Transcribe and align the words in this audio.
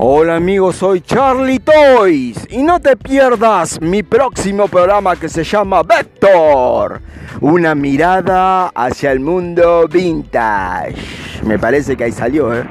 Hola 0.00 0.36
amigos, 0.36 0.76
soy 0.76 1.00
Charlie 1.00 1.58
Toys 1.58 2.46
y 2.50 2.62
no 2.62 2.78
te 2.78 2.96
pierdas 2.96 3.80
mi 3.80 4.04
próximo 4.04 4.68
programa 4.68 5.16
que 5.16 5.28
se 5.28 5.42
llama 5.42 5.82
Vector, 5.82 7.00
una 7.40 7.74
mirada 7.74 8.68
hacia 8.68 9.10
el 9.10 9.18
mundo 9.18 9.88
vintage. 9.88 10.94
Me 11.42 11.58
parece 11.58 11.96
que 11.96 12.04
ahí 12.04 12.12
salió, 12.12 12.54
¿eh? 12.54 12.64